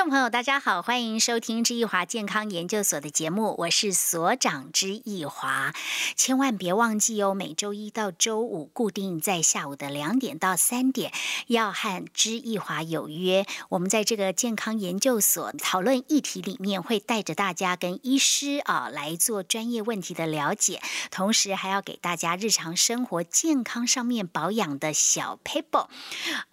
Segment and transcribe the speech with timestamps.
[0.00, 5.74] 众朋友，大家好，欢迎收听知易华健康研究所的节目，我是所长知易华。
[6.16, 11.12] 千万别忘记哦，每周一到周五固定在下午的两点到三点，
[11.48, 13.44] 要和知易华有约。
[13.68, 20.80] 我们在这个健康研究所讨论议题里面，会带着大家跟医师啊来做专业问题的了解，
[21.10, 25.88] 同时还要给大家日常生活健康上面保养的小 paper。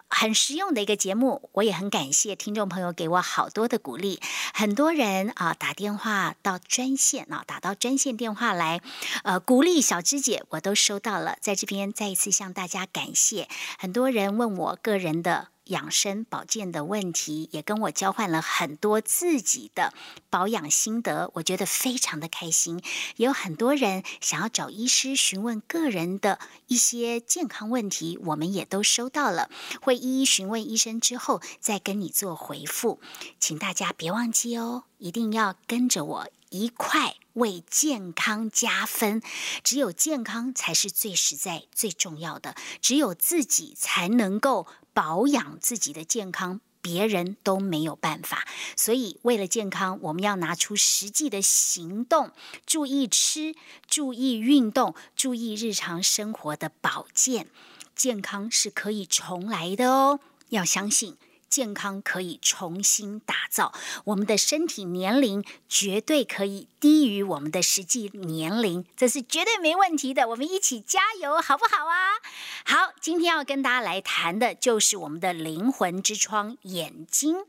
[0.08, 4.20] 很实用的一个节目，我也很感谢听众朋友给我好多的鼓励。
[4.54, 8.80] 很多人啊打电话到专线啊，打到专线电话来，
[9.22, 13.48] 呃，鼓励小芝姐，我都收到了，在这边再一次向大家感谢。
[13.78, 15.48] 很多人问我个人的。
[15.68, 19.94] 养生保健的问题，也跟我交换了很多自己的
[20.28, 22.82] 保养心得，我觉得非常的开心。
[23.16, 29.48] 也有很多人想要找医师询问个人的一些健康问题，我们也都收到了，
[29.80, 33.00] 会一一询问医生之后再跟你做回复。
[33.38, 39.22] 请大家别忘记哦，一定要跟着我一块为健康加分。
[39.64, 44.66] 只有健康才是最实在、最重要的，只有自己才能够。
[44.94, 48.48] 保养自己的健康，别人都没有办法。
[48.76, 52.32] 所以，为了健康，我们要拿出实际的行动，
[52.66, 53.54] 注意吃，
[53.86, 57.46] 注意运动，注意日常生活的保健。
[57.94, 61.16] 健康是可以重来的哦，要相信。
[61.48, 63.72] 健康可以重新打造，
[64.04, 70.28] 我们的身体年龄绝对可以低于我们的实际年龄，这是绝对没问题的。
[70.28, 72.18] 我们一起加油，好不好啊？
[72.64, 77.44] 好，今天要跟大家来谈的就是我们的灵魂之窗——眼睛。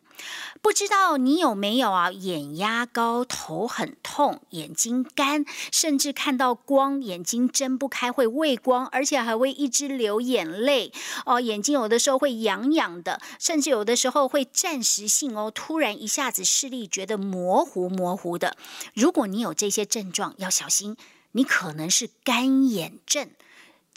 [0.62, 2.12] 不知道你有没有啊？
[2.12, 10.92] 眼压高，头很痛，眼睛干，甚至看到光，眼睛睁不开，会畏光，而且还会一直流眼泪
[11.26, 11.40] 哦。
[11.40, 18.58] 眼睛有的时候会痒痒的，甚至有的时候会暂时性哦，突然一下子视力觉得模糊模糊的。
[18.94, 20.98] 如果你有这些症状，要小心，
[21.32, 23.30] 你可能是干眼症。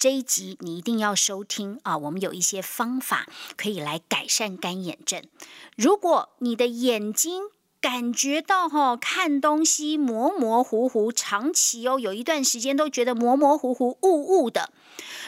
[0.02, 1.96] 这一集你一定要收听啊！
[1.96, 5.22] 我们有一些方法可以来改善干眼症。
[5.76, 7.44] 如果你的眼睛
[7.80, 14.72] 感觉到哈看东西模模糊糊，长期哦有一段时间都觉得模模糊糊、雾雾的。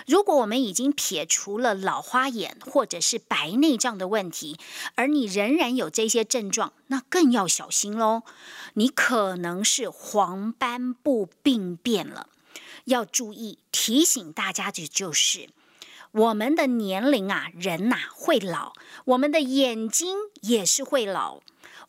[0.08, 4.58] 如果我们已经撇除了老花眼或者是白内障的问题，
[4.96, 8.22] 而你仍然有这些症状，那更要小心喽！
[8.72, 12.26] 你可能是黄斑部病变了。
[12.84, 15.48] 要注意提醒大家的就是，
[16.12, 18.72] 我们的年龄啊，人呐会老，
[19.06, 21.40] 我们的眼睛也是会老。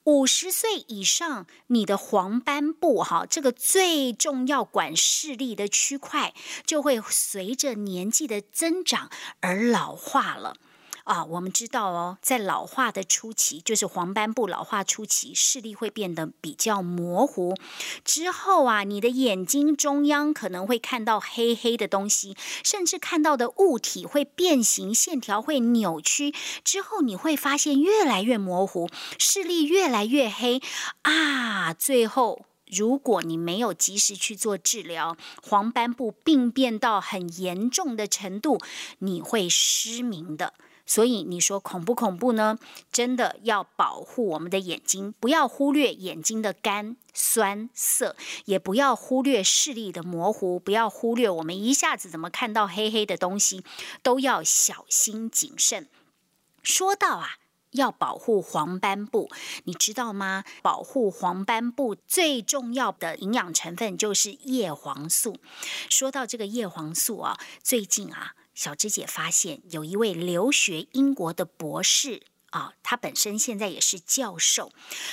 [0.06, 10.58] 五十岁以上，你的黄斑部哈，这个最重要管视力的区块，就会随着年纪的增长而老化了。
[11.06, 17.56] 啊，我们知道哦，在老化的初期，就是黄斑部老化初期，视力会变得比较模糊。
[18.04, 26.34] 之后啊，你的眼睛中央可能会看到黑黑的东西，甚至看到的物体会变形，线条会扭曲。
[26.64, 28.90] 之后你会发现越来越模糊，
[29.20, 30.60] 视力越来越黑
[31.04, 31.72] 啊。
[31.72, 38.60] 最后，如果你没有及时去做治疗，黄斑部病变到很严重的程度，
[38.98, 40.56] 你会失明的。
[40.86, 42.60] 所以你说恐不恐怖呢？
[42.92, 48.16] 真的要保护我们的眼睛，不要忽略眼睛的干酸涩，
[48.46, 53.64] 也不要忽略视力的模糊，不要忽略我们一下子怎么看到黑黑的东西，
[54.04, 55.90] 都要小心谨慎。
[56.62, 57.38] 说到啊，
[57.72, 59.30] 要保护黄斑部，
[59.64, 60.44] 你知道吗？
[60.62, 65.38] 保护黄斑部最重要的营养成分就是叶黄素。
[65.90, 68.36] 说到这个叶黄素啊，最近啊。
[68.56, 74.72] 小芝姐发现有一位留学英国的博士啊，他本身现在也是教授，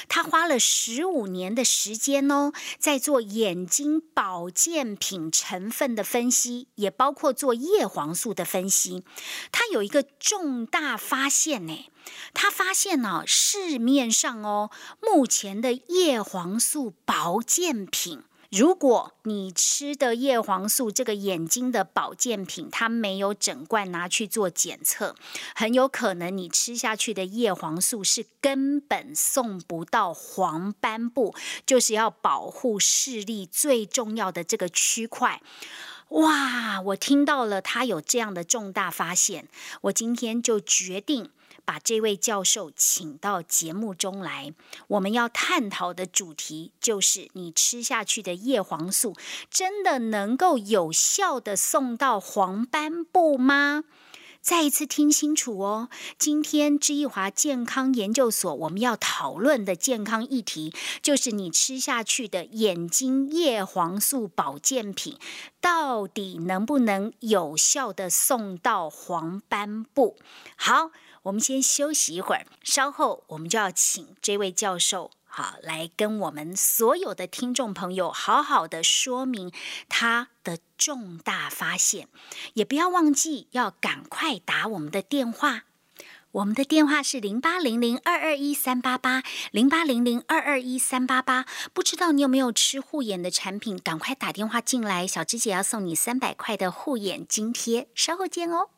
[0.08, 9.02] 他花了十五年的时间哦，在做眼睛保健品成分的分析，也包括做叶黄素的分析。
[9.50, 11.90] 他有一个重大发现呢，
[12.32, 18.22] 他发现呢，市面上哦，目前的叶黄素保健品。
[18.52, 25.16] 如果你吃的叶黄素这个眼睛的保健品，它没有整罐拿去做检测，
[25.54, 31.34] 很有可能你吃下去的叶黄素是根本送不到黄斑部，
[31.64, 35.40] 就是要保护视力最重要的这个区块。
[36.10, 39.48] 哇，我听到了他有这样的重大发现，
[39.80, 41.30] 我今天就决定。
[41.64, 44.52] 把这位教授请到节目中来，
[44.88, 49.14] 我们要探讨的主题就是：你吃下去的叶黄素
[49.50, 53.84] 真的能够有效的送到黄斑部吗？
[54.40, 55.88] 再一次听清楚哦，
[56.18, 65.16] 今天知益华健康研究所我们要讨论的健康议题，就是你吃下去的眼睛叶黄素保健品，
[65.60, 70.16] 到底能不能有效的送到黄斑部？
[70.56, 70.90] 好，
[71.22, 75.10] 我们先休息一会儿，稍后我们就要请这位教授。
[75.24, 79.50] 好，来跟我们所有的听众朋友好好的说明
[79.88, 82.08] 他的重大发现，
[82.52, 85.62] 也不要忘记要赶快打我们的电话，
[86.32, 89.22] 我们的电话是零八零零二二一三八八
[89.52, 91.46] 零八零零二二一三八八。
[91.72, 93.78] 不知道你有没有吃护眼的产品？
[93.78, 98.68] 赶快打电话进来，小芝姐要送你三百块的护眼津贴，稍后见哦。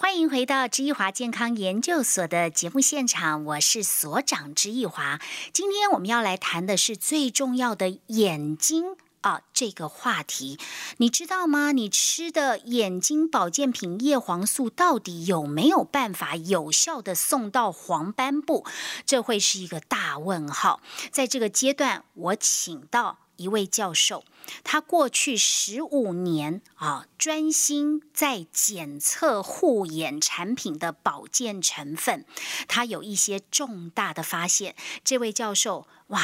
[0.00, 5.20] 欢迎回到知益华健康研究所的节目现场，我是所长知益华。
[5.52, 10.58] 今天我们要来谈的是最重要的眼睛啊这个话题，
[10.96, 11.72] 你知道吗？
[11.72, 18.64] 你吃的眼睛保健品叶黄素到底有没有办法有效的送到黄斑部？
[19.04, 20.80] 这会是一个大问号。
[21.12, 24.24] 在这个阶段，我请到一位教授。
[24.64, 32.24] 他过去十五年啊，专心在检测护眼产品的保健成分，
[32.66, 34.74] 他有一些重大的发现。
[35.04, 36.20] 这位教授，哇，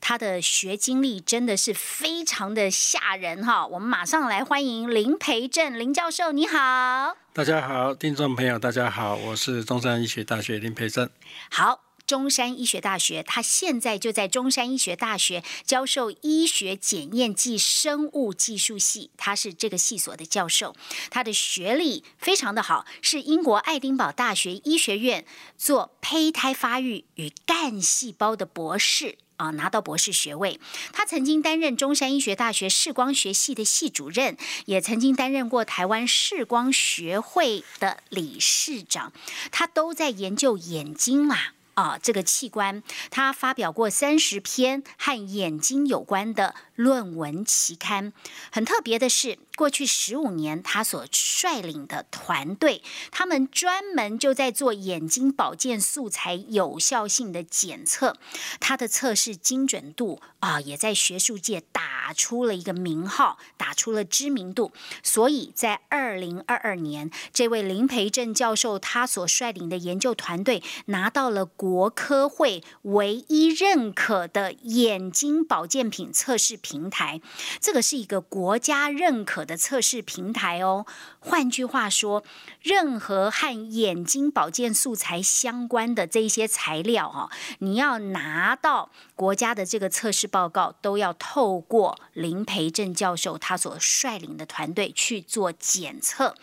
[0.00, 3.66] 他的学经历真的是非常的吓人哈！
[3.66, 7.16] 我们马上来欢迎林培正林教授，你好。
[7.34, 11.10] 大家好，听众朋友，大家好，我是中山医学大学林培正。
[11.50, 11.89] 好。
[12.10, 20.74] 中山医学大学，他现在就在中山医学大学教授医学检验暨生物技术系，他是这个系所的教授，
[21.08, 25.24] 他的学历非常的好，是英国爱丁堡大学医学院
[25.56, 30.58] 做胚胎发育与干细胞的博士啊，拿到博士学位。
[30.92, 39.12] 他曾经担任中山医学大学视光学系的系主任，也曾经担任过台湾视光学会的理事长，
[39.52, 41.36] 他都在研究眼睛嘛。
[41.36, 48.12] 啊，啊这个器官，他发表过三十篇和眼睛有关的论文期刊。
[48.50, 58.16] 很特别的是，过去十五年，他所率领的团队，他们专门就在做眼睛保健素材有效性的检测。
[58.58, 64.72] 他的测试精准度啊，也在学术界打出了一个名号，打出了知名度。
[65.02, 71.90] 所以在二零二二年，这位林培正教授他所率领的研究团队拿到了国。
[71.90, 77.20] 科会唯一认可的眼睛保健品测试品平台，
[77.60, 80.86] 这个是一个国家认可的测试平台哦。
[81.20, 82.24] 换句话说，
[82.60, 87.30] 任何和眼睛保健素材相关的这一些材料哈，
[87.60, 96.34] 你要拿到国家的这个测试报告，都要透过林培正教授他所率领的团队去做检测，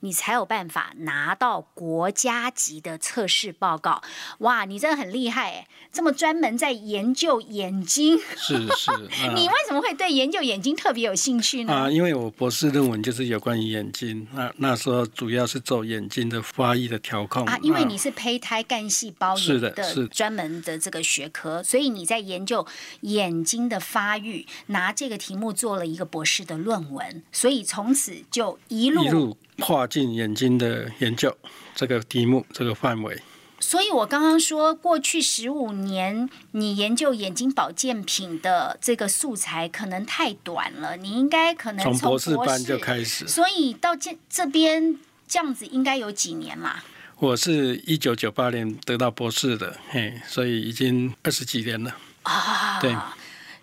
[0.00, 4.00] 你才有办法拿到国家级的测试报告。
[4.38, 4.76] 哇，你！
[4.76, 8.18] 你真的很厉害哎，这么专门在研究眼睛。
[8.36, 8.90] 是是，
[9.34, 11.72] 你为什么会对研究眼睛特别有兴趣呢？
[11.72, 17.58] 啊，因为我博士论文就是有关于眼睛，那那时候主要是做眼睛的发育的调控啊。
[17.62, 22.66] 因为你是胚胎干细胞是的，是专门的这个学科，所以你在研究
[23.02, 31.36] 眼睛的发育，拿这个题目做了一个博士的论文，所以从此就一路一路跨进眼睛的研究
[31.74, 33.20] 这个题目这个范围。
[33.58, 43.26] 所以，我刚刚说，过去十五年你研究眼睛保健品的这个素材可能太短了，你应该可能从博士班就开始。
[43.26, 46.82] 所以到这这边这样子，应该有几年嘛？
[47.18, 52.78] 我是一九九八年得到博士的，嘿，所以已经二十几年了啊。
[52.80, 52.94] 对。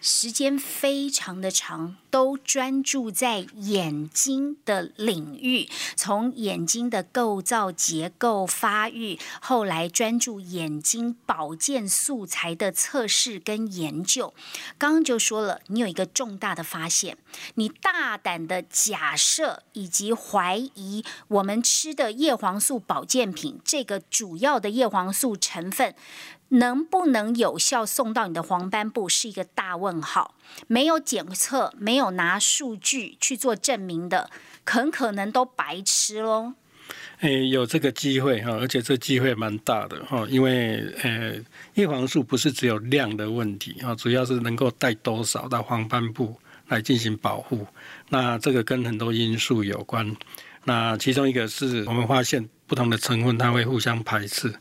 [0.05, 14.33] 时间非常的长，都专注在眼睛的领域，从眼睛的构造、结构、发育，后来专注眼睛保健素材的测试跟研究。
[14.77, 17.17] 刚刚就说了，你有一个重大的发现，
[17.55, 25.95] 你大胆的假设以及怀疑，我们吃的叶黄素保健品这个主要的叶黄素成分。
[26.53, 30.35] 能不能有效送到你的黄斑部是一个大问号，
[30.67, 34.29] 没有检测，没有拿数据去做证明的，
[34.65, 36.53] 很可能都白吃喽。
[37.21, 41.35] 诶，有这个机会哈，而且这机会蛮大的哈，因为呃，
[41.75, 47.65] 叶黄素不是只有量的问题啊，主要是能够带多少到黄斑部来进行保护。
[48.09, 50.15] 那这个跟很多因素有关，
[50.65, 54.53] 那其中一个是我们发现不同的成分它会互相排斥。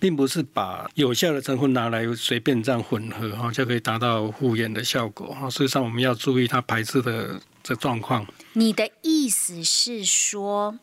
[0.00, 5.48] 并不是把有效的成分拿来随便这样混合哈，就可以达到护眼的效果哈。
[5.50, 8.26] 事实上，我们要注意它排斥的这状况。
[8.54, 10.78] 你的意思是说，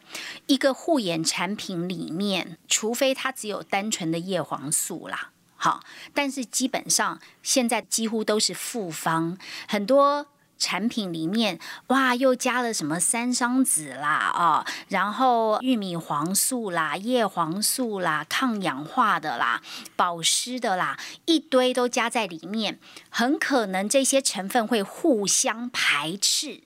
[0.45, 5.83] 一个护眼产品里面，除非它只有单纯的叶黄素啦，好，
[6.13, 10.27] 但是基本上现在几乎都是复方，很多。
[10.57, 19.61] 产品里面哇，又加了什么三桑子啦，哦，然后玉米黄素啦、叶黄素啦、抗氧化的啦、
[19.95, 26.61] 保湿的啦，一堆都加在里面，很可能这些成分会互相排斥，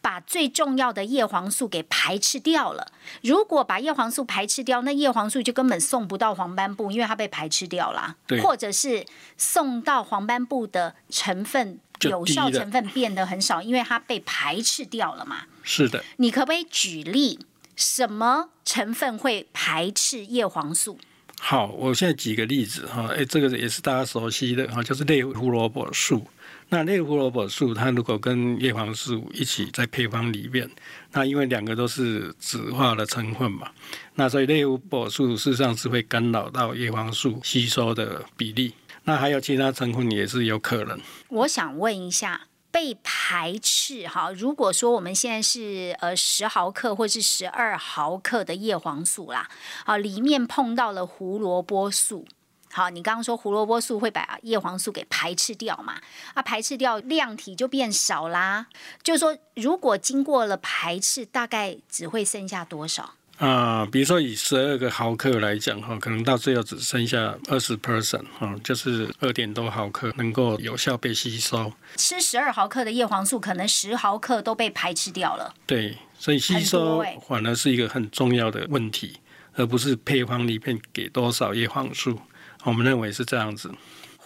[0.00, 2.92] 把最重要的叶黄素给排斥掉了。
[3.22, 9.04] 如果把叶黄素排斥掉，那叶黄素就根本送不到黄斑部，因为它被排斥掉了，或者是
[9.36, 11.78] 送到黄斑部的成分。
[12.02, 15.42] 有效成分变得很少，因为它被排斥掉了嘛。
[15.62, 16.04] 是的。
[16.16, 17.38] 你可不可以举例，
[17.76, 20.98] 什么成分会排斥叶黄素？
[21.40, 26.26] 好，我现在举个例子哈，哎，这个也是大家熟悉的哈，就是类胡萝卜素。
[26.70, 30.68] 那类胡萝卜素，它如果跟叶黄素一起在配方里面，
[31.12, 33.68] 那因为两个都是酯化的成分嘛，
[34.14, 38.72] 那所以类胡萝卜素事实上是会干扰到叶黄素吸收的比例。
[39.04, 40.98] 那还有其他成分也是有可能。
[41.28, 44.32] 我想问一下，被排斥哈？
[44.32, 49.48] 如果说我们现在是呃十毫克或是十二毫克的叶黄素啦，
[49.84, 52.26] 啊，里面碰到了胡萝卜素，
[52.72, 56.00] 好，你刚刚说胡萝卜素会把叶黄素给排斥掉嘛？
[56.32, 58.66] 啊，排斥掉量体就变少啦。
[59.02, 63.14] 就是说，如果经过了排斥，大概只会剩下多少？
[63.38, 71.72] 啊，比如说以十二个毫克来讲哈，可能到最后只剩下二十 percent 哈，就是二点多毫克能够有效被吸收。
[71.96, 75.52] 吃十二毫克的叶黄素，可能十毫克都被排斥掉了。
[75.66, 79.18] 对，所以吸收反而是一个很重要的问题，
[79.54, 82.20] 而不是配方里面给多少叶黄素。
[82.62, 83.68] 我们认为是这样子。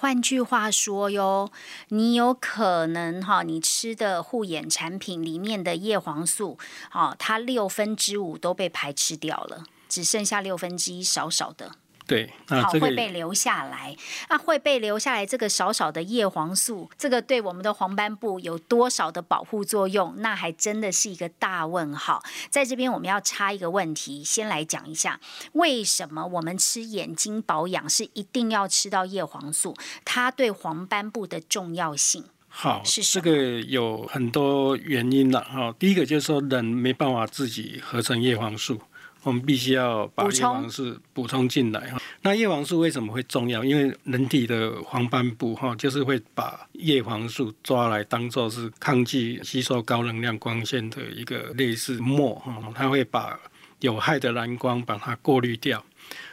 [0.01, 1.51] 换句话说哟，
[1.89, 6.57] 你有可能哈，你吃的护眼产品里面的叶黄素，
[6.93, 11.73] 哦，它六分之五都被排斥掉了，只剩下六分之一少少的。
[12.09, 13.95] 对，好会被留下来，
[14.31, 20.15] 那会被留下来这个少少的叶黄素，这个对我们的黄斑部有多少的保护作用？
[20.17, 22.23] 那还真的是一个大问号。
[22.49, 25.21] 在这边我们要插一个问题，先来讲一下，
[25.53, 29.77] 为什么我们吃眼睛保养是一定要吃到叶黄素？
[30.07, 32.25] 它对黄斑部的重要性？
[32.49, 35.75] 好，是这个有很多原因了哈。
[35.79, 38.81] 第一个就是说，人没办法自己合成叶黄素。
[39.29, 42.01] 我们必须要把叶黄素补充进来哈。
[42.23, 43.63] 那叶黄素为什么会重要？
[43.63, 53.39] 因为人体的黄斑部哈，就是会把叶黄素抓来当做是抗拒吸收高能量光线的一个类似膜哈，它会把
[53.81, 55.85] 有害的蓝光把它过滤掉。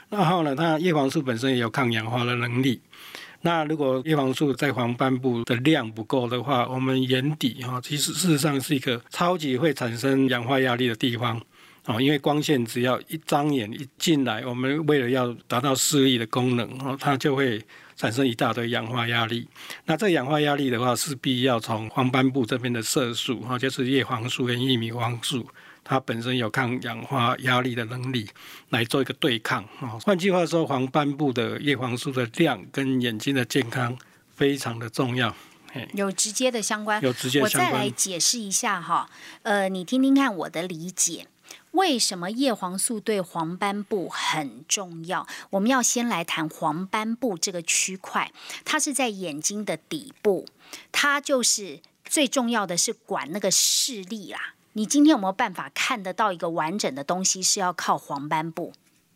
[0.09, 2.81] 然后呢，它叶黄素本身也有抗氧化的能力。
[3.41, 11.39] 那如果叶黄素在黄斑部的量不够的话，我们眼底哈，其实事实上是一个超级会产生氧化压力的地方。
[11.85, 17.63] 哦，因为光线只要一张眼一进来，我们为了要达到视力的功能，哦，它就会
[17.95, 19.47] 产生一大堆氧化压力。
[19.85, 25.47] 那这氧化压力的话，势必要从黄斑部这边的色素，哈，就是叶黄素跟玉米黄素，
[25.83, 28.27] 它本身有抗氧化压力的能力，
[28.69, 29.63] 来做一个对抗。
[29.79, 33.95] 哦，换句话说，黄斑部的叶黄素的量跟眼睛的健康
[34.33, 35.31] 非常的重要，
[35.93, 36.99] 有直接的相关。
[37.03, 37.67] 有直接相关。
[37.67, 39.07] 我再来解释一下哈，
[39.43, 41.27] 呃，你听听看我的理解。
[41.75, 45.27] 为什么叶黄素对黄斑部很重要？
[45.51, 48.31] 我们要先来谈黄斑部这个区块，
[48.63, 50.47] 它是在眼睛的底部，
[50.91, 54.55] 它就是最重要的是管那个视力啦。
[54.73, 57.43] 你今天有没有办法看得到一个完整的东西？
[57.43, 58.73] 是要靠黄斑部，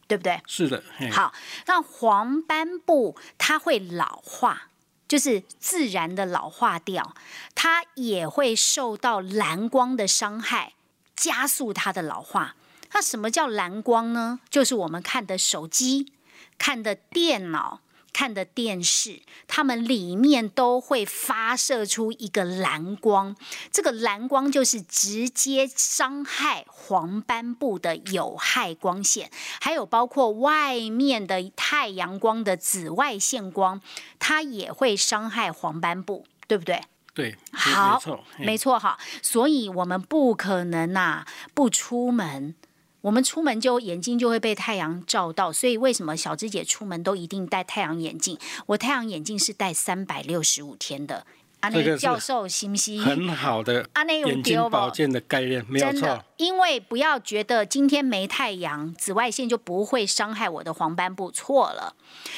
[0.07, 0.41] 对不对？
[0.45, 0.83] 是的。
[1.11, 1.33] 好，
[1.65, 4.69] 那黄斑部它会老化，
[5.07, 7.13] 就是自然的老化掉，
[7.55, 10.73] 它也会受到蓝光的伤害。
[11.19, 12.55] 加速它的老化。
[12.93, 14.39] 那什么叫蓝光呢？
[14.49, 16.13] 就是我们看的手机、
[16.57, 23.35] 看的电脑、看的电视，它们里面都会发射出一个蓝光。
[23.71, 29.29] 这个蓝光就是直接伤害黄斑部的有害光线，
[29.61, 33.79] 还有包括外面的太阳光的紫外线光，
[34.17, 36.81] 它也会伤害黄斑部，对不对？
[37.19, 38.01] 对，好，
[38.37, 42.55] 没错哈，所以我们不可能呐不出门，
[43.01, 48.39] 我们出门就眼睛就会被太阳照到，所以为什么小芝姐出门都一定戴太阳眼镜？
[48.67, 51.25] 我太阳眼镜是戴三百六十五天的，
[51.59, 53.01] 阿内教授行不行？
[53.03, 53.85] 很好的
[54.25, 56.23] 眼睛保健的概念，没有错。
[56.37, 61.97] 因为不要觉得今天没太阳，紫外线就不会伤害我的黄斑部，错了。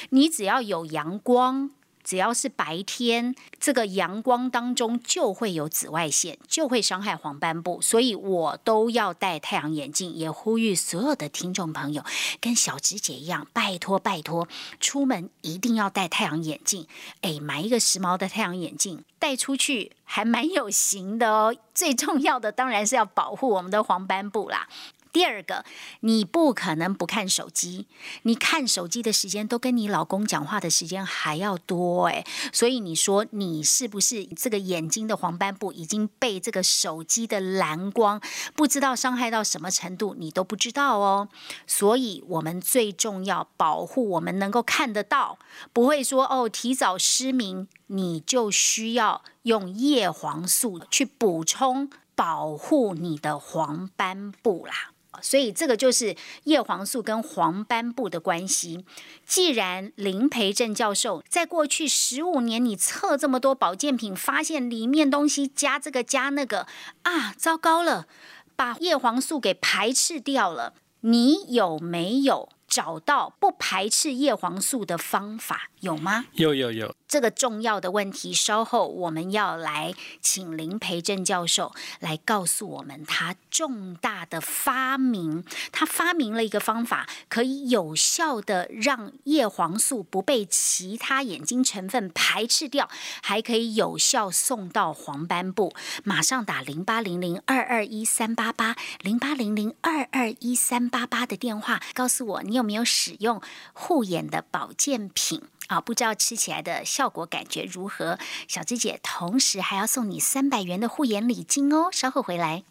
[0.10, 1.70] 你只要有阳光。
[2.12, 10.14] 只要是白天，这个阳光当中就会有紫外线，就会伤害黄斑部，所以我都要戴太阳眼镜。
[10.14, 12.04] 也呼吁所有的听众朋友，
[12.42, 14.46] 跟小直姐一样，拜托拜托，
[14.82, 16.86] 出门一定要戴太阳眼镜。
[17.22, 21.56] 哎，买一个时髦的太阳眼镜，戴出去还蛮有型的哦。
[21.74, 24.68] 最重要的当然是要保护我们的黄斑部啦。
[25.14, 25.66] 第二个，
[26.00, 27.88] 你不可能不看手机，
[28.24, 32.26] 你看手机的时间都跟你老公讲话的时间还要多诶。
[32.54, 38.22] 所以你说你是不是这个眼睛的黄斑部已经被这个手机的蓝光
[38.56, 41.28] 不知道伤害到什么程度，你都不知道哦。
[41.68, 45.38] 所以我们最重要保护我们能够看得到，
[45.74, 54.92] 不会说哦提早失明，你就需要用叶黄素去补充保护你的黄斑部啦。
[55.22, 58.86] 所以这个就是叶黄素跟黄斑部的关系。
[59.26, 66.68] 既然林培正教授在过去十五年，你测这么多保健品，发现里面东西加这个加那个
[67.04, 68.08] 啊，糟糕了，
[68.56, 70.74] 把叶黄素给排斥掉了。
[71.02, 72.50] 你有没有？
[72.72, 76.28] 找到不排斥叶黄素的方法有吗？
[76.36, 85.44] 有有有，这个重要的问题，稍后我们要来请林培正教授来告诉我们他重大的发明。
[85.74, 92.90] 他发明了一个方法，可以有效的让叶黄素不被其他眼睛成分排斥掉，
[93.22, 95.74] 还可以有效送到黄斑部。
[96.06, 102.62] 马上打零八零零二二一三八八零八零零二二一三八八的电话，告诉我你有。
[102.62, 103.42] 有没有使用
[103.74, 105.82] 护眼的保健品啊？
[105.82, 108.20] 不知道吃起来的效果感觉如何？
[108.48, 112.64] 小芝姐同时还要送你三百元的护眼礼金哦，稍后回来。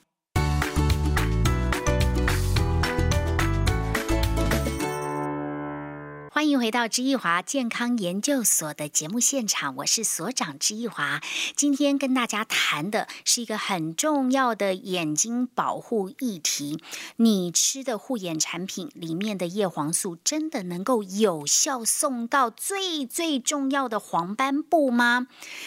[6.41, 11.21] 欢迎回到知易华健康研究所的节目现场，我是所长知易华。
[11.55, 16.83] 今天跟大家谈的是一个很重要的眼睛保护议题：
[17.17, 25.27] 你吃的护眼产品里面的叶黄素真的能够有效送到最最重要的黄斑部吗？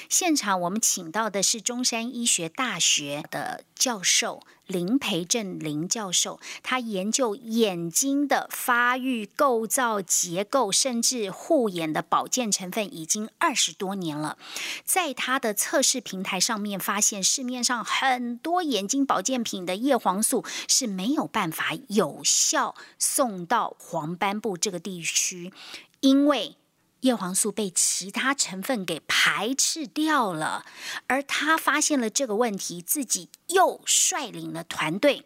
[0.09, 4.41] 现场我们请到的是中山医学大学的教授。
[4.65, 14.37] 林培正林教授，他研究眼睛的发育、构造、结构，甚至护眼的保健成分已经二十多年了。
[14.85, 25.51] 在他的测试平台上面，发现市面上很多眼睛保健品的叶黄素是没有办法有效送到黄斑部这个地区，
[25.99, 26.55] 因为。
[27.03, 30.65] 叶黄素被其他成分给排斥掉了，
[31.07, 35.25] 而他发现了这个问题，自己又率领了团队，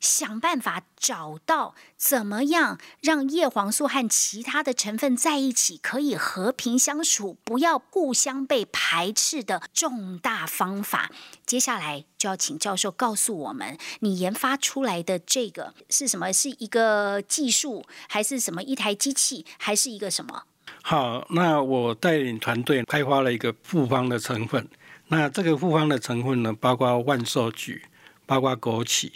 [0.00, 11.12] 想办法找到怎么样让叶黄素和其他的成分在一起可以和平相处，不要互相被排斥的重大方法。
[11.46, 16.32] 接下来就要请教授告诉我们，你研发出来的这个是什么？
[16.32, 20.42] 是一个技术，还是什么一台机器，还是一个什么？
[20.86, 24.68] 好，那我带领团队开发了一个复方的成分。
[25.08, 27.82] 那这个复方的成分呢，包括万寿菊，
[28.26, 29.10] 包括枸杞，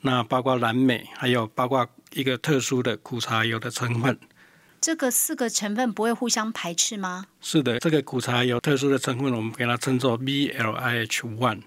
[0.00, 4.18] 那包括蓝莓，还有包括一个特殊的苦茶油的成分。
[4.80, 7.26] 这个四个成分不会互相排斥吗？
[7.40, 11.62] 是的，这个苦茶油特殊的成分，我们给它称作 B L I H One。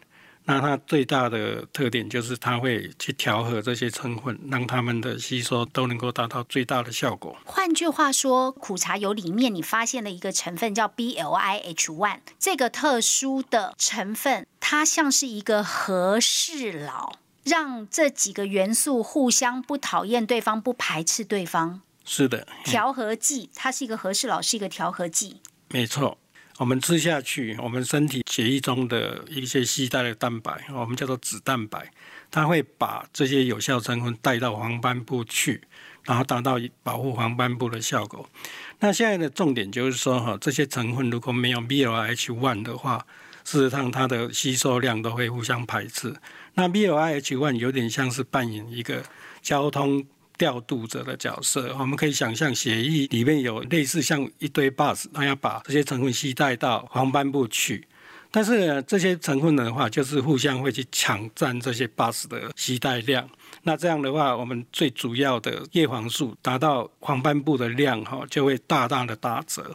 [0.50, 7.36] 那它最大的特点就是它会去调和这些成分，让它们的吸收都能够达到最大的效果。
[7.44, 21.82] 换句话说，苦茶油里面你发现了一个成分叫 B L I H One，这个特殊的成分，它像是一个和事佬，让这几个元素互相不讨厌对方，不排斥对方。
[22.06, 25.42] 是的，调和剂，它是一个和事佬，是一个调和剂。
[25.68, 26.18] 没错。
[26.58, 31.92] 我们吃下去，我们身体血液中的一些携带的蛋白，我们叫做脂蛋白，
[32.32, 35.62] 它会把这些有效成分带到黄斑部去，
[36.04, 38.28] 然后达到保护黄斑部的效果。
[38.80, 43.06] 那现在的重点就是说，哈，这些成分如果没有 B L H one 的话，
[43.44, 46.16] 事实上它的吸收量都会互相排斥。
[46.56, 49.04] 那 B L H one 有点像是扮演一个
[49.44, 50.04] 交通。
[50.38, 57.88] 调度者的角色，我们可以想象协议里面有类似像一堆 bus，那要把这些成分吸带到黄斑部去。
[58.30, 63.28] 但是这些成分的话，就是互相会去抢占这些 bus 的吸带量。
[63.64, 69.74] 那这样的话，我们最主要的叶黄素达到黄斑部的量哈，就会大大的打折。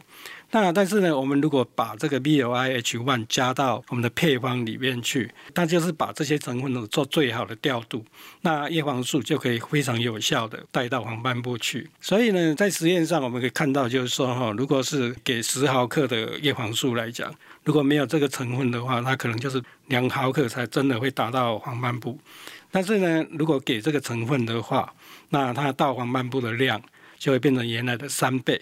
[0.55, 8.05] 那但是呢，我们如果把这个 B O I H one 加到我们的配方里面去，那就是把这些成分呢做最好的调度，
[8.41, 11.89] 那叶黄素就可以非常有效的带到黄斑部去。
[11.99, 22.19] 所以呢，在实验上我们可以看到，就是说哈，如果是给十毫克的叶黄素来讲，如果没有这个成分的话，它可能就是两毫克才真的会达到黄斑部。
[22.69, 24.93] 但是呢，如果给这个成分的话，
[25.29, 26.79] 那它到黄斑部的量
[27.17, 28.61] 就会变成原来的三倍。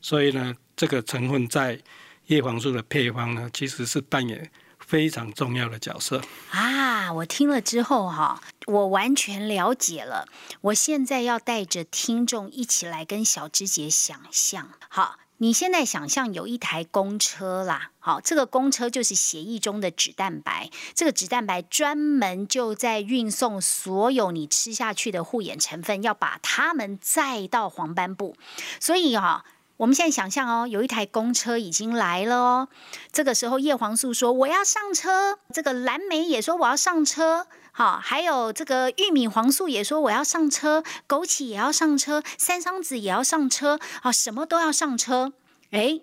[0.00, 1.80] 所以呢，这个成分在
[2.26, 7.12] 叶黄素的配方呢，其实是扮演非常重要的角色啊！
[7.12, 10.26] 我听了之后哈，我完全了解了。
[10.60, 14.70] 我现在要带着听众一起来跟小芝姐想象。
[14.90, 28.36] 好，你现在想象有一台公车啦，好，这个公车就是协议中的脂蛋白，这个脂蛋白专门就在运送所有你吃下去的护眼成分，要把它们载到黄斑部，
[28.78, 29.46] 所以哈。
[29.78, 32.68] 我们现在想象哦，有一台公车已经来了哦。
[33.12, 43.78] 这个时候，叶黄素说：“我要上车。”这个蓝莓也说：“我要上车。”好，还有这个玉米黄素也说：“我要上车。”枸杞也要上车，三桑子也要上车。
[44.02, 45.32] 啊，什么都要上车。
[45.70, 46.00] 哎，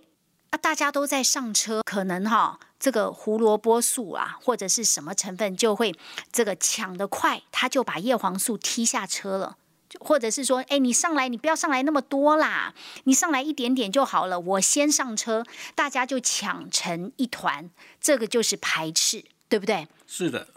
[0.51, 5.93] 啊，大家都在上车，可能哈，这个胡萝卜素啊，或者是什么成分就会
[6.31, 9.57] 这个抢得快，他就把叶黄素踢下车了。
[9.99, 12.73] 或者是说，哎，你上来，你不要上来那么多啦，
[13.05, 14.39] 你上来一点点就好了。
[14.39, 19.87] 我先上车，大家就抢成一团，这个就是排斥，对不对？
[20.07, 20.47] 是的。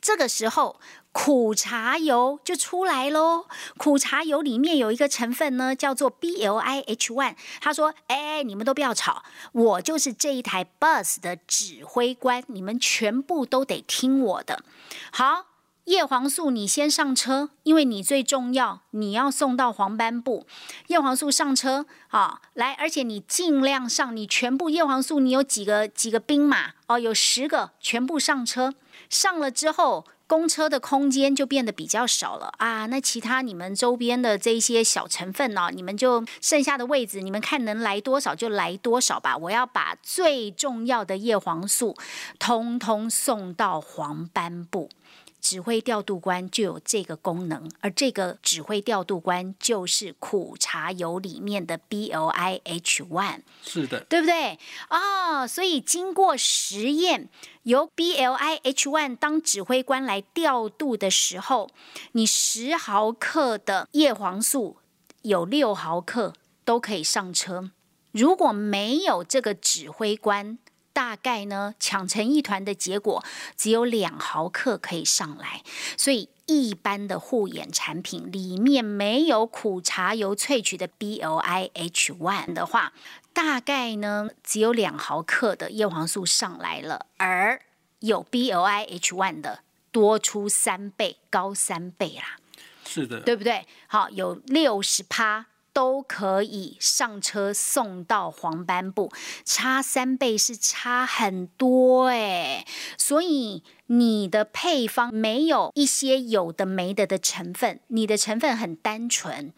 [0.00, 0.80] 这个时候，
[1.12, 3.44] 苦茶油就出来喽。
[3.76, 7.34] 苦茶油里面有一个成分呢，叫做 B L I H one。
[7.60, 9.22] 他说：“哎，你们都不要吵，
[9.52, 14.64] 我就是这一台 bus 的指挥官，你们全部都得听我的。”
[15.12, 15.46] 好。
[15.88, 20.46] 叶黄素，你先上车，因为你最重要，你要送到黄斑部。
[20.88, 26.98] 叶黄素上车，好来，而且你尽量上，你全部叶黄素，你有几个几个兵马哦？
[26.98, 28.74] 有十个，全部上车。
[29.08, 32.84] 上了之后，公车的空间就变得比较少了啊。
[32.84, 35.70] 那其他你们周边的这些小成分呢？
[35.72, 39.34] 你们就剩下的位置，你们看能来多少就来多少吧。
[39.38, 41.96] 我要把最重要的叶黄素
[42.38, 44.90] 通通送到黄斑部。
[45.40, 54.58] 指挥调度官就有这个功能，而这个指挥调度官就是苦茶油里面的 B L I H one，是的，对不对？
[54.90, 57.28] 哦，所以经过实验，
[57.62, 61.70] 由 B L I H one 当指挥官来调度的时候，
[62.12, 64.76] 你十毫克的叶黄素
[65.22, 67.70] 有六毫克都可以上车。
[68.10, 70.58] 如果没有这个指挥官，
[70.98, 73.24] 大概呢，抢成一团的结果
[73.56, 75.62] 只有两毫克可以上来，
[75.96, 82.92] 所以一般的护眼产品里面没有苦茶油萃取的 B L I H one 的话，
[83.32, 87.62] 大概呢只有两毫克的叶黄素上来了，而
[88.00, 89.60] 有 B L I H one 的
[89.92, 92.38] 多出三倍，高三倍啦，
[92.84, 93.64] 是的，对不对？
[93.86, 95.46] 好，有六十趴。
[95.78, 99.12] 都可以上车送到黄斑部，
[99.44, 109.52] 差三倍是差很多哎，所以你的配方没有一些有的没的的成分，你的成分很单纯，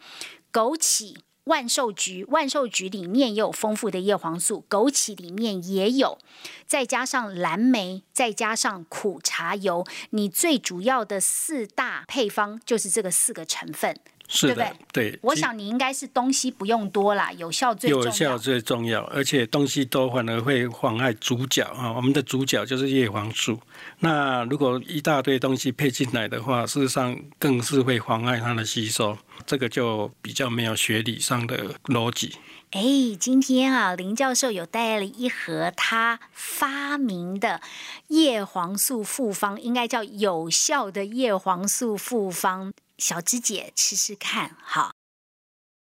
[0.53, 6.19] 枸杞、万寿菊、万寿菊里面也有丰富的叶黄素，枸杞里面也有，
[6.67, 13.97] 再加上蓝莓，再加上苦茶油，你最主要的四大配方就是这个四个成分。
[14.33, 21.91] 是的，对，我想你应该是东西不用多啦，有效最有效最重要，而且东西多反而会妨碍主角啊。
[21.91, 23.59] 我们的主角就是叶黄素，
[23.99, 32.35] 那如果一大堆东西配进来的话，事实上更是会妨碍它的吸收，这个就比较没有学理上的逻辑。
[32.71, 32.81] 哎，
[33.19, 37.59] 今天啊，林教授有带了一盒他发明的
[38.07, 42.71] 叶黄素复方，应该叫有效的叶黄素复方。
[43.01, 44.93] 小芝姐吃吃看，哈，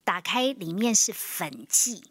[0.05, 2.05] 打开里面是粉剂，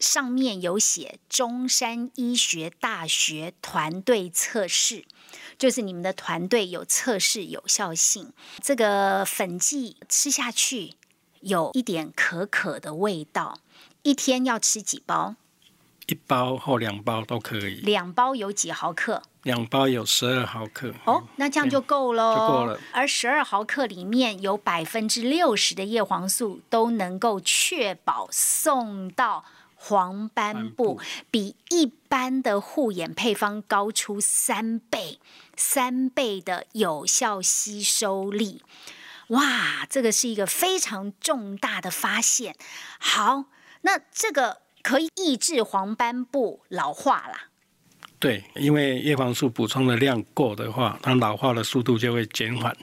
[0.00, 5.04] 上面有写中山医学大学团队测试，
[5.56, 8.32] 就是你们的团队有测试有效性。
[8.60, 10.96] 这个粉剂吃下去
[11.42, 13.60] 有一点可可的味道，
[14.02, 15.36] 一天要吃几包？
[16.10, 17.76] 一包或两包都可以。
[17.82, 19.22] 两包有几毫克？
[19.44, 20.92] 两包有十二毫克。
[21.04, 22.34] 哦，那这样就够了。
[22.34, 22.80] 就够了。
[22.92, 29.44] 而十二毫克里面有百分之六十的叶黄素都能够确保送到
[29.76, 35.20] 黄斑部，比一般的护眼配方高出三倍，
[35.56, 38.62] 三倍的有效吸收力。
[39.28, 42.56] 哇，这个是一个非常重大的发现。
[42.98, 43.44] 好，
[43.82, 44.62] 那这个。
[44.82, 47.48] 可以抑制黄斑部老化啦。
[48.18, 52.76] 对，因为叶黄素补充的量够的话，它老化的速度就会减缓。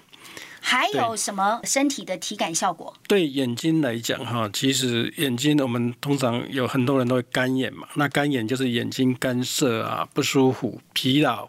[0.59, 2.93] 还有什么身体的体感效果？
[3.07, 7.87] 对眼睛来讲，哈，其实眼睛我们通常有很多人都会干眼嘛。
[7.93, 11.47] 那干眼就是眼睛干涩啊、不舒服、疲劳、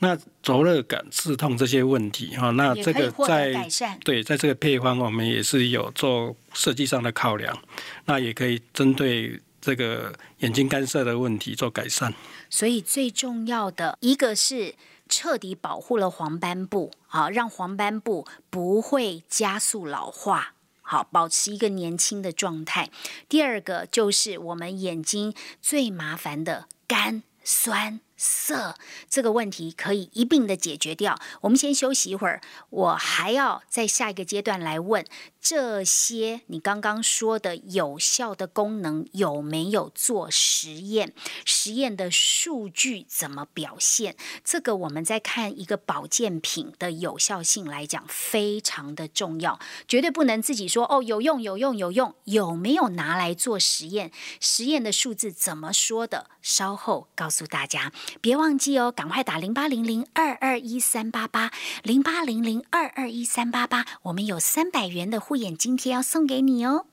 [0.00, 2.50] 那灼热感、刺痛这些问题，哈。
[2.50, 3.66] 那这个在
[4.04, 7.56] 对，在这个配方我们也是有做设计上的考量，
[8.04, 12.14] 那也可以针对这个眼睛干涩的问题做改善。
[12.48, 14.74] 所以最重要的一个是
[15.08, 22.90] 彻底保护了黄斑部，好让黄斑部不会加速老化，好保持一个年轻的状态。
[23.28, 28.00] 第二个就是我们眼睛最麻烦的干酸。
[28.22, 28.76] 色
[29.08, 31.18] 这个问题可以一并的解决掉。
[31.40, 35.06] 我们先休息一会儿，我还要在下一个阶段来问
[35.40, 41.14] 这些你刚刚说的有效的功能有没有做实验？
[41.46, 44.14] 实验的数据怎么表现？
[44.44, 54.12] 这个我们在看一个保健品的有效性来讲，非常的重要，绝对不能自己说哦有用有用有用，有没有拿来做实验？
[54.40, 56.28] 实验的数字怎么说的？
[56.42, 57.90] 稍后告诉大家。
[58.20, 61.50] 别忘记哦，赶快打零八零零二二一三八八
[61.82, 66.86] 零八零零二二一三八八，我们有三百元的护眼津贴要送给你哦。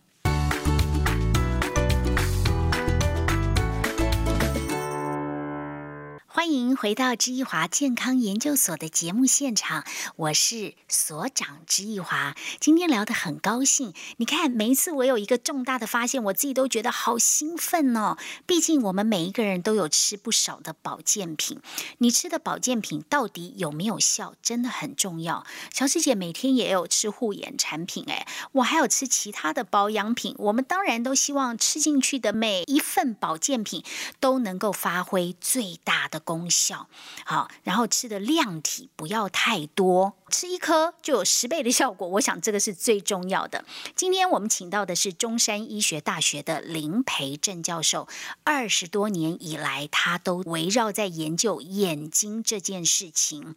[6.37, 9.83] 欢迎回到知易华健康研究所的节目现场，
[10.17, 12.35] 我是所长知易华。
[12.59, 18.17] 今天聊得很高兴，你看每一次我有一个重大的发现，我自己都觉得好兴奋哦。
[18.45, 21.59] 毕竟我们每一个人都有吃不少的保健品，
[21.97, 25.43] 你吃的保健品到底有没有效，真的很重要。
[25.73, 30.35] 小师姐每天也有吃护眼产品，哎，我还有吃其他的保养品。
[30.37, 33.83] 我们当然都希望吃进去的每一份保健品
[34.19, 36.21] 都能够发挥最大的。
[36.27, 36.89] 功效。
[37.25, 42.07] 好，然后吃的量体不要太多，吃一颗就有十倍的效果。
[42.07, 43.65] 我想这个是最重要的。
[43.95, 48.07] 今天我们请到的是中山医学大学的林培正教授，
[48.43, 53.55] 二十多年以来，他都围绕在研究眼睛这件事情。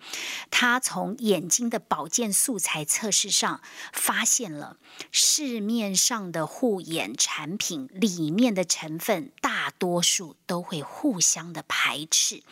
[0.50, 3.61] 他从眼睛的保健素材测试上
[3.92, 4.76] 发现了
[5.11, 12.42] 市面上的护眼产品里面的成分，大多数都会互相的排斥。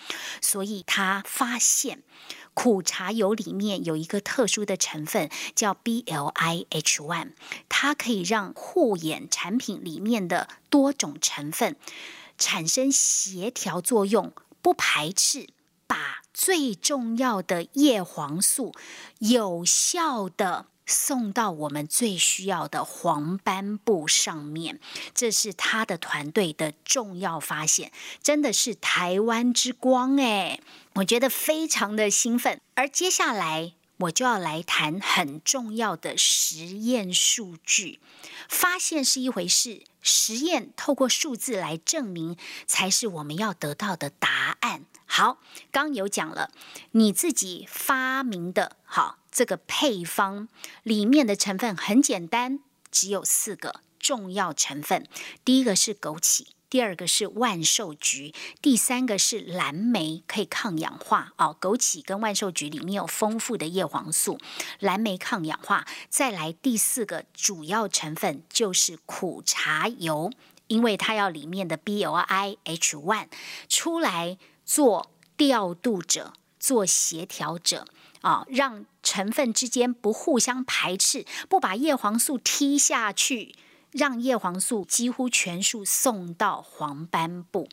[0.40, 2.02] 所以他发现
[2.60, 7.30] 苦茶油里面有一个特殊的成分叫 BLIH one，
[7.68, 11.76] 它可以让护眼产品里面的多种成分
[12.36, 15.46] 产生协调作用，不排斥，
[15.86, 18.74] 把最重要的叶黄素
[19.20, 20.66] 有效的。
[20.88, 24.80] 送到我们最需要的黄斑部上面，
[25.14, 30.58] 这是他的团队的重要发现，真的是台湾之光哎！
[30.94, 32.60] 我觉得非常的兴奋。
[32.74, 38.00] 而接下来我就要来谈很重要的实验数据，
[38.48, 44.86] 发现是一回事，实验透过数字来证明，才是我们要得到的答案。
[45.04, 45.38] 好，
[45.70, 46.50] 刚有讲了，
[46.92, 50.48] 你自己发明的，好，这个配方
[50.82, 52.58] 里面的成分很简单，
[52.90, 55.06] 只有四个重要成分。
[55.44, 61.34] 第一个是枸杞，第二个是万寿菊，第三个是蓝莓，可以抗氧化。
[61.36, 64.40] 哦，枸杞跟万寿菊里面有丰富的叶黄素，
[64.80, 65.86] 蓝莓抗氧化。
[66.08, 70.32] 再来第四个主要成分就是苦茶油，
[70.66, 73.28] 因为它要里面的 B L I H one
[73.68, 74.36] 出来。
[74.64, 77.86] 做调度者，做协调者
[78.20, 83.54] 啊，让成分之间不互相排斥，不把叶黄素踢下去，
[83.92, 87.68] 让叶黄素几乎全数送到黄斑部。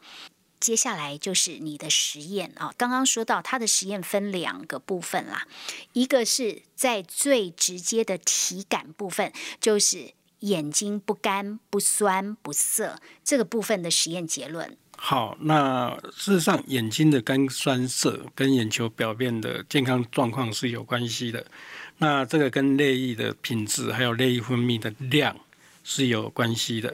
[0.57, 5.45] 接下来就是你的实验啊，刚刚说到它的实验分两个部分啦，
[5.93, 14.75] 一个是在最直接的体感部分，就是眼睛不干、不酸、不涩这个部分的实验结论。
[14.97, 21.45] 好，那事实上，眼睛的干酸涩跟眼球表面的健康状况是有关系的。
[21.99, 25.35] 那这个跟泪液的品质还有泪液分泌的量
[25.83, 26.93] 是有关系的。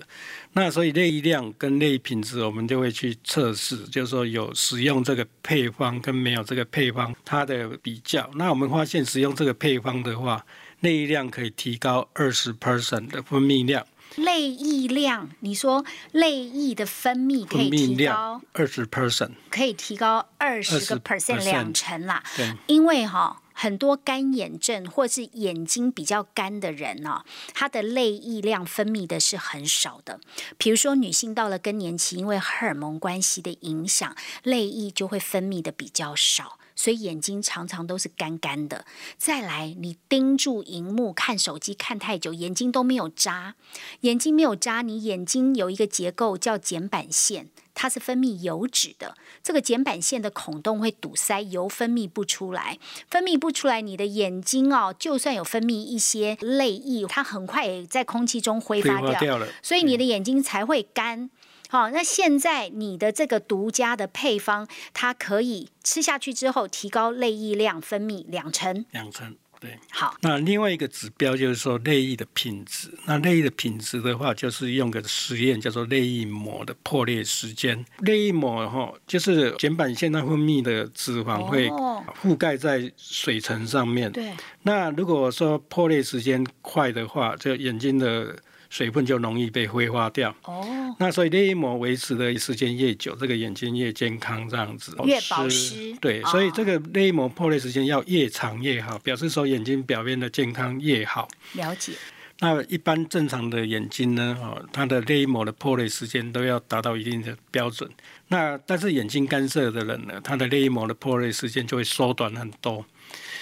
[0.54, 8.30] 那所以泪液量跟泪液品质，我们就会去测试，就是说有使用这个配方跟没有这个配方它的比较。
[8.36, 10.46] 那我们发现使用这个配方的话，
[10.82, 13.86] 泪液量可以提高二十 percent 的分泌量。
[14.16, 22.24] 泪液量，你说泪液的分泌可以提高二十 percent，可以提高二十个 percent 两成啦。
[22.36, 23.42] 对，因为哈。
[23.54, 30.20] 很多干眼症或是眼睛比较干的人呢，他的泪液量分泌的是很少的。
[30.58, 36.58] 比如说女性到了更年期，因为荷尔蒙关系的影响，泪液就会分泌的比较少。
[36.82, 38.86] 所以眼睛常常都是干干的。
[39.16, 43.54] 再来，你盯住荧幕看手机看太久，眼睛都没有眨。
[44.00, 49.16] 眼睛没有眨，你眼睛有一个结构叫睑板腺，它是分泌油脂的。
[49.44, 52.80] 这个睑板腺的孔洞会堵塞，油分泌不出来。
[53.08, 59.48] 分泌不出来，你的眼睛哦，就算有分泌一些泪液，它很快也在空气中挥发掉了。
[59.62, 61.30] 所以你的眼睛才会干。
[61.72, 69.80] 好，那现在你的这个独家的配方，它可以吃下去之后提高泪液量分泌两成，两成，对。
[69.90, 72.94] 好，那另外一个指标就是说泪液的品质。
[73.06, 77.86] 那泪液的品质的话，就是用个实验叫做泪液膜的破裂时间。
[78.00, 81.70] 泪液膜哈，就是睑板腺它分泌的脂肪会
[82.22, 84.12] 覆盖在水层上面。
[84.12, 84.34] 对。
[84.64, 88.38] 那如果说破裂时间快的话，就眼睛的。
[88.72, 90.34] 水分就容易被挥发掉。
[90.46, 94.96] 哦，那所以泪膜维持的时间越久，这个眼睛越健康，这样子。
[95.04, 95.94] 越保湿。
[96.00, 101.28] 对，所以这个泪膜破裂时间要越长越好，表示说眼睛表面的健康越好。
[101.54, 101.92] 了解。
[102.40, 107.88] 那一般正常的眼睛呢，哦，它的泪膜的破裂时间都要达到一定的标准。
[108.30, 112.84] 那但是眼睛干涩的人呢，他的泪膜的破裂时间就会缩短很多。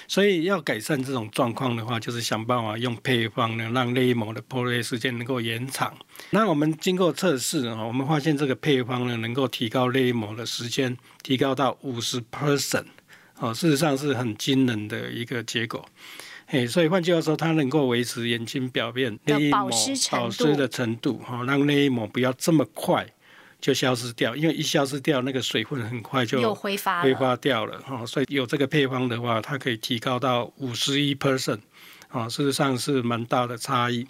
[0.09, 5.95] 所以要改善这种状况的话，就是想办法用配方呢，让泪膜的破裂时间能够延长。
[6.31, 12.85] 那我们经过测试啊，我们发现这个配方呢，能够提高泪膜的时间，提高到五十 percent，
[13.37, 15.85] 哦，事实上是很惊人的一个结果。
[16.47, 19.69] 嘿，所以换句话说，它能够维持眼睛表面泪膜
[20.09, 23.07] 保湿的程度，哈，让泪膜不要这么快。
[23.61, 28.05] 就消失掉，因为一消失掉，那个水分很快就挥发挥发掉了哈。
[28.05, 31.59] 所以有这个配方的话，它可以提高到五十一 percent，
[32.07, 34.07] 啊，事实上是蛮大的差异。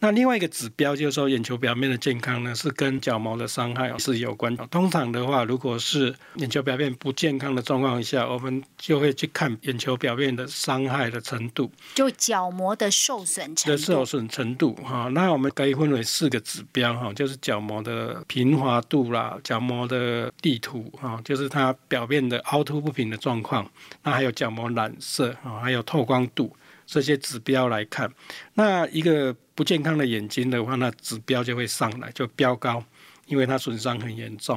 [0.00, 4.56] 那另外一个指标就是说，眼球表面的健康呢，是跟角膜的伤害是有关。
[4.68, 13.76] 通常的话，如果是眼球表面不健康的状况下，我们就会去看眼球表面的伤害的程度，就角膜的受损程度。
[13.76, 23.68] 的受损程度哈，那我们可以分为四个指标哈，就是角膜的平滑度啦，角膜的地图哈，就是它表面的凹凸不平的状况。
[24.04, 26.54] 那还有角膜染色啊，还有透光度
[26.88, 28.10] 这些指标来看，
[28.54, 29.36] 那一个。
[29.58, 32.80] 不健康的眼睛的话，那指标就会上来，就飙高，
[33.26, 34.56] 因为它损伤很严重。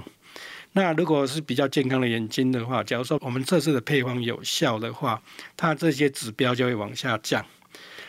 [0.73, 5.19] 那如果是比较健康的眼睛的话，假如说我们测试的配方有效的话，
[5.57, 7.43] 它这些指标就会往下降。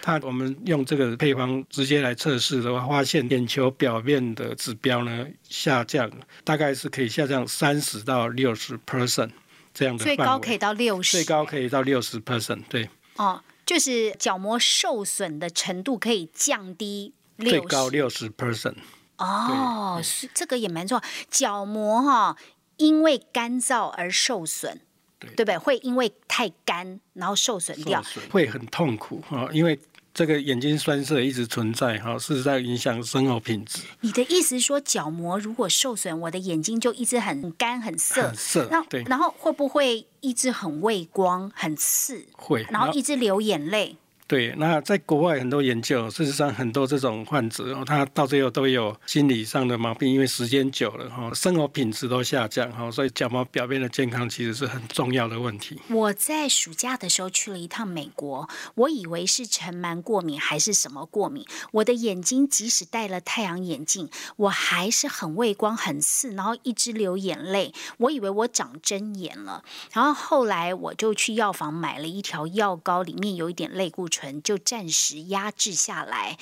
[0.03, 6.13] 它我们用这个配方直接来测试的话，发现眼球表面的指标呢下降，
[6.45, 9.31] 大概是可以下降三十到六十 percent
[9.73, 10.05] 这样的。
[10.05, 11.13] 最高可以到六十。
[11.13, 12.87] 最高可以到六十 percent，对。
[13.17, 13.41] 哦。
[13.65, 18.77] 就是角膜受损的程度可以降低最高六十 percent
[19.19, 21.05] 哦，是这个也蛮重要。
[21.31, 22.37] 角膜哈，
[22.77, 24.79] 因为干燥而受损，
[25.19, 25.59] 对对不对？
[25.59, 29.79] 会因为太干然后受损掉，会很痛苦啊，因为。
[30.15, 33.81] 这个眼睛酸涩一直存在哈，是在影响生活品质。
[34.03, 38.23] 你的意思是说，角膜如果受损，我的眼睛就一直很干、很涩。
[38.29, 38.85] 很涩。
[38.91, 39.03] 对。
[39.05, 42.27] 然后会不会一直很畏光、很刺？
[42.33, 42.67] 会。
[42.71, 43.97] 然后一直流眼泪。
[44.33, 55.79] 对，那在国外很多研究，事实上很多这种患者，他到最后都有心理上的毛病，因为时间久了哈，生活品质都下降哈，所以角膜表面的健康其实是很重要的问题。
[55.91, 69.63] 我在暑假的时候去了一趟美国，我以为是尘螨过敏还是什么过敏，我的眼睛即使戴了太阳眼镜，我还是很畏光、很刺，然后一直流眼泪，我以为我长针眼了。
[69.93, 74.22] 然后后来我就去药房买了一条药膏，里面有一点类固醇。
[74.43, 76.37] 就暂时压制下来，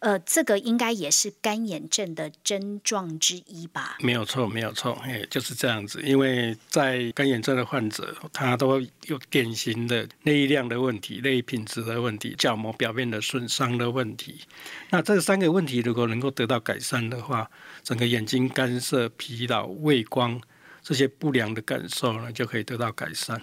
[0.00, 3.96] 呃，这个应该也是干眼症的症状之一吧？
[4.00, 6.02] 没有错，没有错，哎，就是这样子。
[6.02, 14.40] 因为在干眼症的患者，他都有典型的泪量的问题、泪品质的问题、角膜表面的损伤的问题。
[14.90, 17.48] 那这三个问题如果能够得到改善的话，
[17.82, 20.40] 整个眼睛干涩、疲劳、畏光
[20.82, 23.40] 这些不良的感受呢，就可以得到改善。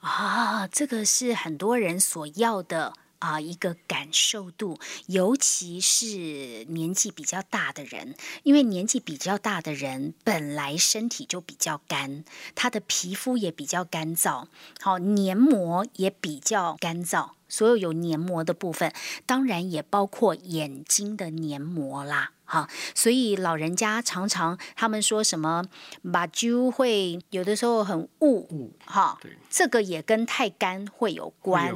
[0.00, 2.92] 啊，这个是很多人所要的。
[3.18, 14.46] 啊，一个感受度，尤其是年纪比较大的人，因为年纪比较大的人本来身体就比较干，他的皮肤也比较干燥，
[14.80, 18.92] 好，黏膜也比较干燥，所有有黏膜的部分，
[19.26, 22.32] 当然也包括眼睛的黏膜啦。
[22.48, 25.62] 哈，所以老人家常常他们说什么
[26.10, 29.18] 把灸会有的时候很雾，哈，
[29.50, 31.72] 这个也跟太干会有关，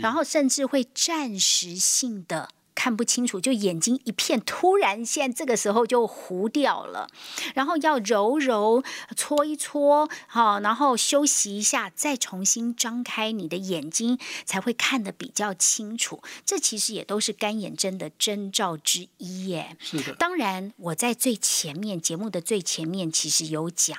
[0.00, 2.48] 然后甚至会暂时性的。
[2.76, 7.08] 看不清楚，就眼睛一片，突然现在这个时候就糊掉了，
[7.54, 8.84] 然后要揉揉、
[9.16, 16.22] 搓一搓，好，然后休息一下，再重新张开你的眼睛，才会看得比较清楚。
[16.44, 19.76] 这其实也都是干眼症的征兆之一，耶。
[19.80, 20.14] 是的。
[20.14, 23.96] 当然，我在最前面节目的最前面其实有讲，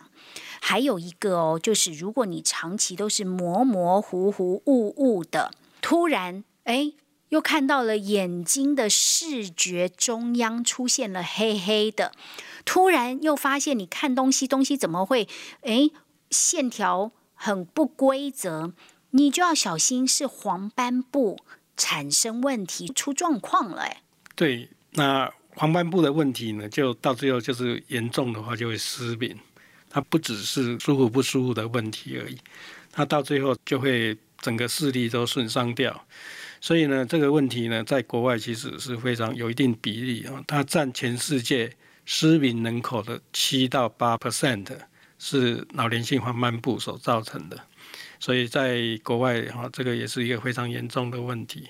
[0.61, 5.51] 还有一个哦，就是如果你长期都是模模糊糊、雾雾的，
[5.81, 6.93] 突然哎。
[7.29, 12.13] 又看到了眼睛的视觉中央出现了黑黑的，
[12.63, 15.27] 突然又发现你看东西，东西怎么会
[15.61, 15.91] 诶
[16.31, 18.73] 线条很不规则？
[19.11, 21.39] 你就要小心是黄斑部
[21.75, 23.81] 产生问题出状况了。
[23.83, 24.01] 哎，
[24.35, 29.37] 对，那黄斑部的问题呢，就到最后就是严重的话就会失明，
[29.89, 32.37] 它不只是舒服不舒服的问题而已，
[32.91, 36.05] 它到最后就会整个视力都损伤掉。
[36.59, 41.71] 所以呢，这个问题呢，在国外其实是非常有一定比例啊，它占全世界
[42.05, 44.67] 失明人口的七到八 percent
[45.19, 47.59] 是老年性黄斑部所造成的。
[48.19, 51.69] 所以在国外哈，这个也是一个非常严重的问题。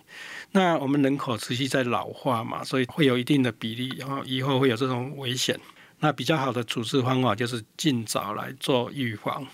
[0.52, 5.60] 那我们人口持续在老化嘛，所以会有一定的比例，然后以后会有这种危险。
[6.00, 9.46] 那比较好的处置方法就是尽早来做预防，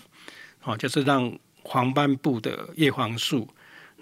[0.62, 3.48] 哦，就是让黄斑部的叶黄素。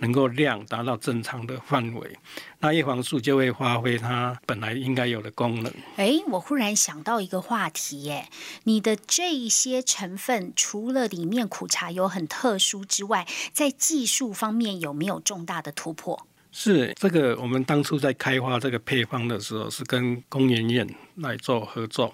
[0.03, 2.19] 能够量达到正常的范围，
[2.59, 5.73] 那叶黄素就会发挥它本来应该有的功能。
[5.95, 8.29] 哎，我忽然想到一个话题，耶，
[8.65, 16.27] 你的这些成分除了里面苦茶有很特殊之外，在技术方面有没有重大的突破？
[16.51, 20.85] 是这个，我们当初在开发这个配方的时候，是跟工研院
[21.15, 22.13] 来做合作。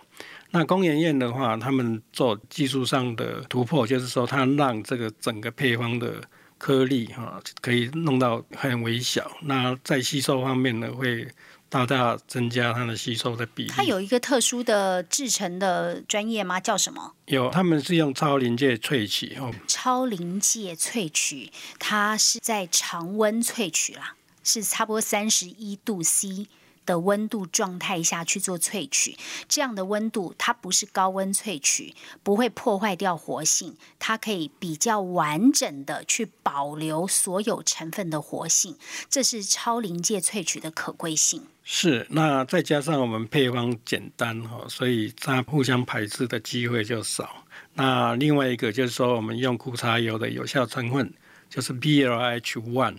[0.51, 6.23] 那工研院的话，他们做技术上的突破，就是说，它让这个整个配方的。
[6.59, 11.27] 颗粒哈可以弄到很微小，那在吸收方面呢，会
[11.69, 13.71] 大大增加它的吸收的比例。
[13.71, 16.59] 它有一个特殊的制成的专业吗？
[16.59, 17.15] 叫什么？
[17.27, 19.55] 有，他们是用超临界萃取哦。
[19.67, 26.47] 超临界萃取，它是在常温萃取啦，是差不多三十一度 C。
[26.89, 29.15] 的温度状态下去做萃取，
[29.47, 38.79] 这样的温度它不是高温萃取，不会破坏掉活性，它可以比较完整的去保留所有成分的活性，
[39.11, 41.43] 这是超临界萃取的可贵性。
[41.63, 47.45] 是，那再加上我们配方简单哈，所以它互相排斥的机会就少。
[47.75, 51.13] 那另外一个就是说，我们用苦茶油的有效成分
[51.51, 52.97] 就是 BLH one。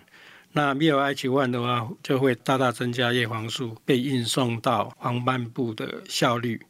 [0.51, 6.61] 那没有 H one 的话，就会大大增加叶黄素被运送到黄斑部的效率。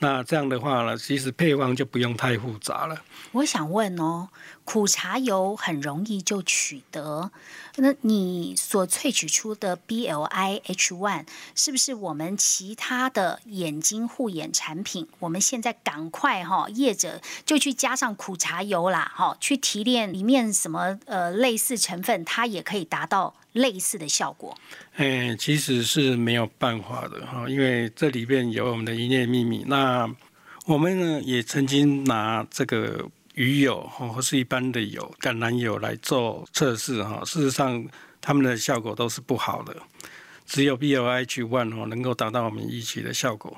[0.00, 3.00] 那这样的话呢，其实配方就不用太复杂了。
[3.30, 4.28] 我想问哦，
[4.64, 7.30] 苦茶油很容易就取得，
[7.76, 15.06] 那你所萃取出的 B L I H one 是不是我们其他的眼睛护眼产品？
[15.18, 23.34] 我们现在赶快哈，业者就去加上苦茶油啦，哈，去提炼里面什么呃类似成分，它也可以达到。
[23.54, 24.52] 类似的效果，
[24.96, 29.62] 哎，其实是没有办法的哈，因为这里边有我们的营业秘密。
[29.68, 30.12] 那
[30.66, 37.84] 我们呢，也曾经拿这个鱼油或是一般的油、橄榄油来做测试哈，事实上
[38.20, 39.76] 他们的效果都是不好的，
[40.46, 43.56] 只有 B L H one 哦能够达到我们预期的效果。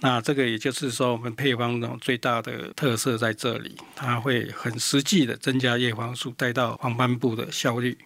[0.00, 7.98] 那这个也就是说，我们配方呢最大的特色在这里，它会很实际的增加叶黄素带到黄斑部的效率。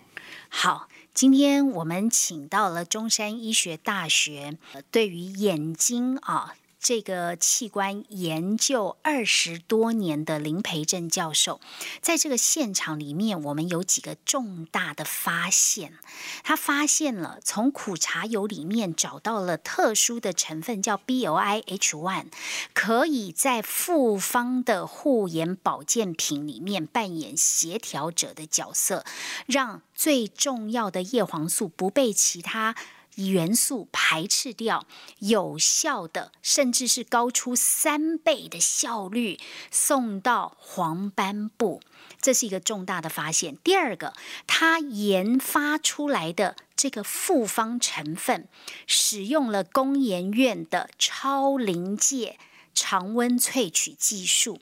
[0.49, 0.89] 好。
[1.15, 4.59] 今天我们请到了中山医学大学
[4.91, 6.55] 对于眼睛啊。
[6.85, 11.59] 这个器官研究二十多年的林培正教授，
[12.03, 15.95] 在这个现场里面，我们有几个重大的发现。
[16.43, 22.27] 他发现了从苦茶油里面找到了特殊的成分，叫 B O I H one，
[22.75, 29.07] 可以在复方的护眼保健品里面扮演协调者的角色，
[29.47, 32.75] 让最重要的叶黄素不被其他。
[33.17, 34.87] 元素排斥掉，
[35.19, 39.39] 有效的，甚至是高出三倍的效率
[39.71, 41.81] 送到黄斑部，
[42.21, 43.57] 这是一个重大的发现。
[43.65, 44.15] 第二个，
[44.47, 48.49] 它研发出来的这个复方成分，
[48.87, 52.39] 使用了工研院的超临界
[52.75, 54.59] 常温萃取技术，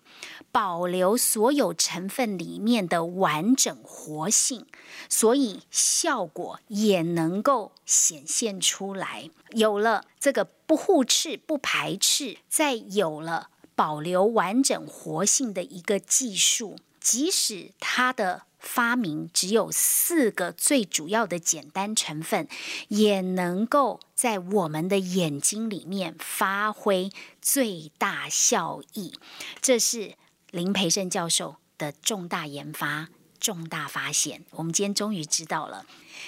[0.52, 4.66] 保留所有成分里面的完整活性，
[5.08, 9.30] 所以效果也能够显现出来。
[9.50, 18.42] 有了这个不互斥、不排斥，再有了保留完整活性的一个技术，即使它的。
[18.62, 22.48] 发明只有四个最主要的简单成分，
[22.88, 27.10] 也能够在我们的眼睛里面发挥
[27.40, 29.12] 最大效益。
[29.60, 30.14] 这是
[30.50, 33.08] 林培生教授的重大研发、
[33.40, 34.44] 重大发现。
[34.52, 35.84] 我们今天终于知道了，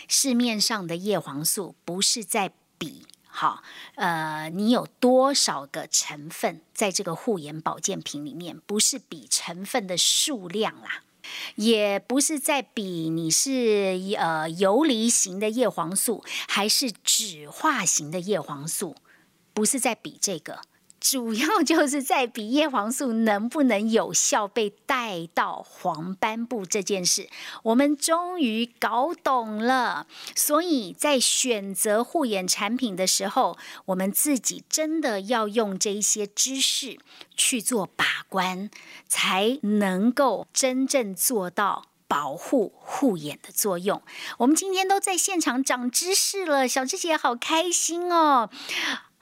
[0.08, 3.62] 市面上的叶黄素不是在比好，
[3.94, 11.02] 呃，你有多少个成分在这个护眼保健品里面，不是比成分的数量啦。
[11.56, 18.94] 也不是在比你是呃游离型的叶黄素还是酯化型的叶黄素，
[19.52, 20.60] 不是在比这个。
[21.04, 27.28] 主要 就是在比叶黄素能不能有效被带到黄斑部这件事，
[27.62, 30.06] 我们终于搞懂了。
[30.34, 36.98] 所以在选择护眼产品的时候，我们自己真的要用这一些知识
[37.36, 38.70] 去做把关，
[39.06, 44.00] 才能够真正做到保护护眼的作用。
[44.38, 48.48] 我们今天都在现场长知识了，小智姐好开心哦，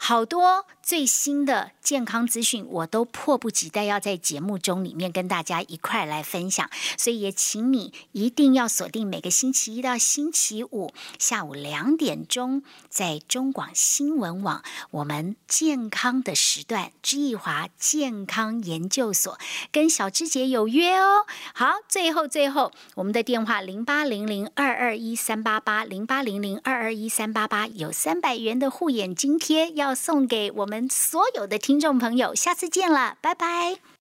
[0.04, 0.66] 好多。
[0.84, 19.38] 最新的健康资讯，我都迫不及待要在节目中里面跟大家一块来分享，所以也请你一定要锁定每个星期一到星期五下午两点钟，在中广新闻网我们健康的时段，知易华健康研究所
[19.70, 21.24] 跟小芝姐有约哦。
[21.54, 30.88] 好，最后最后，我们的电话零八零零二二一三八八零八零零二二一三八八有三百元的护眼津贴要送给我们。
[30.88, 33.91] 所有的听众朋友，下次见了，拜拜。